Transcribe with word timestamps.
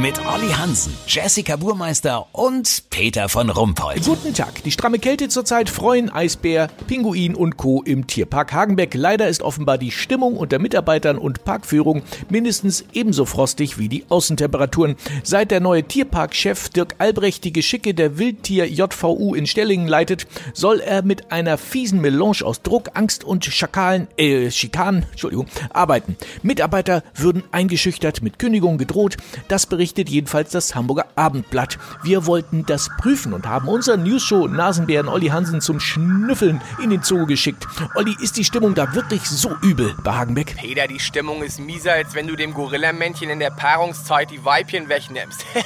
Mit 0.00 0.24
Olli 0.24 0.52
Hansen, 0.52 0.94
Jessica 1.08 1.56
Burmeister 1.56 2.28
und 2.30 2.84
Peter 2.88 3.28
von 3.28 3.50
Rumpold. 3.50 4.04
Guten 4.04 4.32
Tag. 4.32 4.62
Die 4.62 4.70
stramme 4.70 5.00
Kälte 5.00 5.28
zurzeit 5.28 5.68
freuen 5.68 6.08
Eisbär, 6.08 6.68
Pinguin 6.86 7.34
und 7.34 7.56
Co. 7.56 7.82
im 7.82 8.06
Tierpark 8.06 8.52
Hagenbeck. 8.52 8.94
Leider 8.94 9.26
ist 9.26 9.42
offenbar 9.42 9.76
die 9.76 9.90
Stimmung 9.90 10.36
unter 10.36 10.60
Mitarbeitern 10.60 11.18
und 11.18 11.44
Parkführung 11.44 12.02
mindestens 12.28 12.84
ebenso 12.92 13.24
frostig 13.24 13.78
wie 13.78 13.88
die 13.88 14.04
Außentemperaturen. 14.08 14.94
Seit 15.24 15.50
der 15.50 15.58
neue 15.58 15.82
Tierparkchef 15.82 16.68
Dirk 16.68 16.94
Albrecht 16.98 17.42
die 17.42 17.52
Geschicke 17.52 17.92
der 17.92 18.18
Wildtier 18.18 18.70
JVU 18.70 19.34
in 19.34 19.48
Stellingen 19.48 19.88
leitet, 19.88 20.28
soll 20.54 20.78
er 20.78 21.02
mit 21.02 21.32
einer 21.32 21.58
fiesen 21.58 22.00
Melange 22.00 22.44
aus 22.44 22.62
Druck, 22.62 22.90
Angst 22.94 23.24
und 23.24 23.44
Schakalen, 23.46 24.06
äh, 24.16 24.52
Schikanen, 24.52 25.06
Entschuldigung, 25.10 25.48
arbeiten. 25.70 26.16
Mitarbeiter 26.44 27.02
würden 27.16 27.42
eingeschüchtert, 27.50 28.22
mit 28.22 28.38
Kündigung 28.38 28.78
gedroht. 28.78 29.16
Das 29.48 29.66
berichtet 29.66 29.87
jedenfalls 29.96 30.50
das 30.50 30.74
Hamburger 30.74 31.06
Abendblatt. 31.14 31.78
Wir 32.02 32.26
wollten 32.26 32.66
das 32.66 32.90
prüfen 32.98 33.32
und 33.32 33.46
haben 33.46 33.68
unseren 33.68 34.02
Newsshow 34.02 34.46
Nasenbären 34.46 35.08
Olli 35.08 35.28
Hansen 35.28 35.60
zum 35.60 35.80
Schnüffeln 35.80 36.60
in 36.82 36.90
den 36.90 37.02
Zoo 37.02 37.26
geschickt. 37.26 37.66
Olli, 37.94 38.16
ist 38.20 38.36
die 38.36 38.44
Stimmung 38.44 38.74
da 38.74 38.94
wirklich 38.94 39.22
so 39.22 39.56
übel 39.62 39.94
bei 40.02 40.12
Hagenbeck? 40.12 40.56
Peter, 40.56 40.86
die 40.86 41.00
Stimmung 41.00 41.42
ist 41.42 41.60
mieser, 41.60 41.92
als 41.92 42.14
wenn 42.14 42.26
du 42.26 42.36
dem 42.36 42.52
Gorillamännchen 42.52 43.30
in 43.30 43.38
der 43.38 43.50
Paarungszeit 43.50 44.30
die 44.30 44.44
Weibchen 44.44 44.88
wegnimmst. 44.88 45.44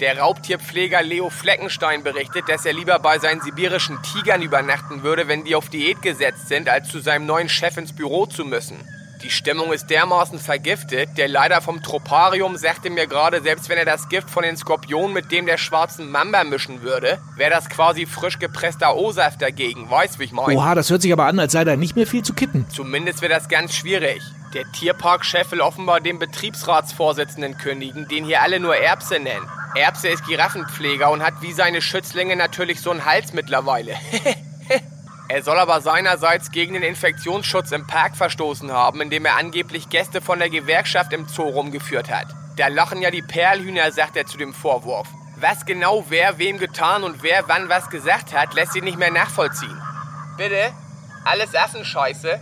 Der 0.00 0.18
Raubtierpfleger 0.18 1.02
Leo 1.02 1.30
Fleckenstein 1.30 2.02
berichtet, 2.02 2.48
dass 2.48 2.66
er 2.66 2.72
lieber 2.72 2.98
bei 2.98 3.20
seinen 3.20 3.40
sibirischen 3.42 4.02
Tigern 4.02 4.42
übernachten 4.42 5.04
würde, 5.04 5.28
wenn 5.28 5.44
die 5.44 5.54
auf 5.54 5.68
Diät 5.68 6.02
gesetzt 6.02 6.48
sind, 6.48 6.68
als 6.68 6.88
zu 6.88 6.98
seinem 6.98 7.26
neuen 7.26 7.48
Chef 7.48 7.76
ins 7.76 7.94
Büro 7.94 8.26
zu 8.26 8.44
müssen. 8.44 8.76
Die 9.24 9.30
Stimmung 9.30 9.72
ist 9.72 9.88
dermaßen 9.88 10.38
vergiftet. 10.38 11.08
Der 11.16 11.28
Leiter 11.28 11.62
vom 11.62 11.82
Troparium 11.82 12.58
sagte 12.58 12.90
mir 12.90 13.06
gerade, 13.06 13.40
selbst 13.40 13.70
wenn 13.70 13.78
er 13.78 13.86
das 13.86 14.10
Gift 14.10 14.28
von 14.28 14.42
den 14.42 14.54
Skorpionen 14.54 15.14
mit 15.14 15.32
dem 15.32 15.46
der 15.46 15.56
schwarzen 15.56 16.10
Mamba 16.10 16.44
mischen 16.44 16.82
würde, 16.82 17.18
wäre 17.34 17.50
das 17.50 17.70
quasi 17.70 18.04
frisch 18.04 18.38
gepresster 18.38 18.94
O-Saft 18.94 19.40
dagegen. 19.40 19.88
Weißt, 19.88 20.18
wie 20.18 20.24
ich 20.24 20.32
meine? 20.32 20.58
Oha, 20.58 20.74
das 20.74 20.90
hört 20.90 21.00
sich 21.00 21.10
aber 21.10 21.24
an, 21.24 21.38
als 21.38 21.52
sei 21.52 21.64
da 21.64 21.74
nicht 21.74 21.96
mehr 21.96 22.06
viel 22.06 22.22
zu 22.22 22.34
kitten. 22.34 22.66
Zumindest 22.68 23.22
wäre 23.22 23.32
das 23.32 23.48
ganz 23.48 23.74
schwierig. 23.74 24.20
Der 24.52 24.70
Tierparkchef 24.72 25.50
will 25.52 25.62
offenbar 25.62 26.02
den 26.02 26.18
Betriebsratsvorsitzenden 26.18 27.56
kündigen, 27.56 28.06
den 28.08 28.26
hier 28.26 28.42
alle 28.42 28.60
nur 28.60 28.76
Erbse 28.76 29.20
nennen. 29.20 29.48
Erbse 29.74 30.08
ist 30.08 30.26
Giraffenpfleger 30.26 31.10
und 31.10 31.22
hat 31.22 31.40
wie 31.40 31.52
seine 31.52 31.80
Schützlinge 31.80 32.36
natürlich 32.36 32.82
so 32.82 32.90
einen 32.90 33.06
Hals 33.06 33.32
mittlerweile. 33.32 33.94
Er 35.34 35.42
soll 35.42 35.58
aber 35.58 35.80
seinerseits 35.80 36.52
gegen 36.52 36.74
den 36.74 36.84
Infektionsschutz 36.84 37.72
im 37.72 37.88
Park 37.88 38.16
verstoßen 38.16 38.70
haben, 38.70 39.00
indem 39.00 39.24
er 39.24 39.36
angeblich 39.36 39.88
Gäste 39.88 40.20
von 40.20 40.38
der 40.38 40.48
Gewerkschaft 40.48 41.12
im 41.12 41.26
Zoo 41.26 41.48
rumgeführt 41.48 42.08
hat. 42.08 42.28
Da 42.54 42.68
lachen 42.68 43.02
ja 43.02 43.10
die 43.10 43.20
Perlhühner, 43.20 43.90
sagt 43.90 44.16
er 44.16 44.26
zu 44.26 44.38
dem 44.38 44.54
Vorwurf. 44.54 45.08
Was 45.34 45.66
genau 45.66 46.04
wer 46.08 46.38
wem 46.38 46.58
getan 46.58 47.02
und 47.02 47.24
wer 47.24 47.48
wann 47.48 47.68
was 47.68 47.90
gesagt 47.90 48.32
hat, 48.32 48.54
lässt 48.54 48.74
sich 48.74 48.84
nicht 48.84 48.96
mehr 48.96 49.10
nachvollziehen. 49.10 49.76
Bitte? 50.36 50.72
Alles 51.24 51.52
Affenscheiße? 51.52 52.38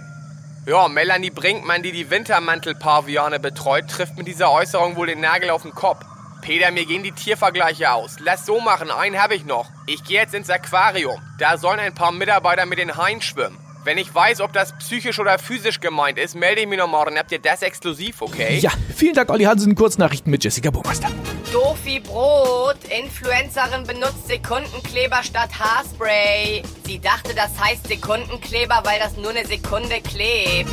Ja, 0.67 0.87
Melanie 0.89 1.31
Brinkmann, 1.31 1.83
die 1.83 1.93
die 1.93 2.11
Wintermantelpaviane 2.11 3.41
betreut, 3.41 3.89
trifft 3.89 4.19
mit 4.19 4.27
dieser 4.27 4.51
Äußerung 4.51 4.97
wohl 4.97 5.07
den 5.07 5.21
Nagel 5.21 5.49
auf 5.49 5.63
den 5.63 5.75
Kopf. 5.75 6.05
Peter, 6.43 6.73
mir 6.73 6.85
gehen 6.85 7.05
die 7.05 7.13
Tiervergleiche 7.13 7.93
aus. 7.93 8.17
Lass 8.19 8.45
so 8.45 8.61
machen, 8.61 8.91
einen 8.91 9.23
habe 9.23 9.37
ich 9.37 9.45
noch. 9.45 9.71
Ich 9.87 10.03
gehe 10.03 10.21
jetzt 10.21 10.35
ins 10.35 10.51
Aquarium. 10.51 11.23
Da 11.39 11.57
sollen 11.57 11.79
ein 11.79 11.95
paar 11.95 12.11
Mitarbeiter 12.11 12.67
mit 12.67 12.79
den 12.79 12.97
Haien 12.97 13.23
schwimmen. 13.23 13.57
Wenn 13.85 13.97
ich 13.97 14.13
weiß, 14.13 14.41
ob 14.41 14.53
das 14.53 14.77
psychisch 14.79 15.21
oder 15.21 15.39
physisch 15.39 15.79
gemeint 15.79 16.19
ist, 16.19 16.35
melde 16.35 16.63
ich 16.63 16.67
mich 16.67 16.79
noch 16.79 16.89
morgen. 16.89 17.17
Habt 17.17 17.31
ihr 17.31 17.39
das 17.39 17.63
exklusiv, 17.63 18.23
okay? 18.23 18.59
Ja, 18.59 18.71
vielen 18.95 19.15
Dank, 19.15 19.31
Olli 19.31 19.45
Hansen. 19.45 19.75
Kurznachrichten 19.77 20.31
mit 20.33 20.43
Jessica 20.43 20.71
Burmeister. 20.71 21.09
Doof 21.53 21.79
wie 21.85 22.01
Brot. 22.01 22.77
Influencerin 22.91 23.85
benutzt 23.85 24.27
Sekundenkleber 24.27 25.23
statt 25.23 25.51
Haarspray. 25.59 26.63
Sie 26.85 26.99
dachte, 27.01 27.35
das 27.37 27.51
heißt 27.59 27.87
Sekundenkleber, 27.87 28.83
weil 28.85 28.99
das 28.99 29.17
nur 29.17 29.31
eine 29.31 29.47
Sekunde 29.47 30.01
klebt. 30.01 30.71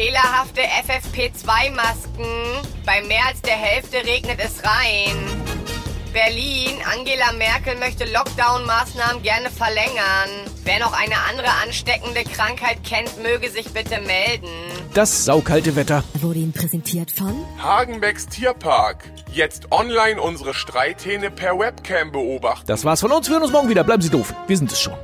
Fehlerhafte 0.00 0.62
FFP2-Masken. 0.62 2.24
Bei 2.86 3.02
mehr 3.02 3.26
als 3.28 3.42
der 3.42 3.56
Hälfte 3.56 3.98
regnet 3.98 4.38
es 4.42 4.64
rein. 4.64 5.14
Berlin, 6.14 6.78
Angela 6.90 7.32
Merkel 7.32 7.76
möchte 7.76 8.06
Lockdown-Maßnahmen 8.06 9.22
gerne 9.22 9.50
verlängern. 9.50 10.30
Wer 10.64 10.78
noch 10.78 10.94
eine 10.94 11.16
andere 11.28 11.50
ansteckende 11.62 12.24
Krankheit 12.24 12.78
kennt, 12.82 13.22
möge 13.22 13.50
sich 13.50 13.74
bitte 13.74 14.00
melden. 14.00 14.48
Das 14.94 15.26
saukalte 15.26 15.76
Wetter. 15.76 16.02
Wurde 16.14 16.38
Ihnen 16.38 16.54
präsentiert 16.54 17.10
von 17.10 17.34
Hagenbecks 17.62 18.26
Tierpark. 18.26 19.04
Jetzt 19.30 19.70
online 19.70 20.18
unsere 20.18 20.54
Streithähne 20.54 21.30
per 21.30 21.58
Webcam 21.58 22.10
beobachten. 22.10 22.66
Das 22.66 22.86
war's 22.86 23.00
von 23.02 23.12
uns. 23.12 23.28
Wir 23.28 23.34
hören 23.34 23.42
uns 23.42 23.52
morgen 23.52 23.68
wieder. 23.68 23.84
Bleiben 23.84 24.00
Sie 24.00 24.08
doof. 24.08 24.32
Wir 24.46 24.56
sind 24.56 24.72
es 24.72 24.80
schon. 24.80 24.96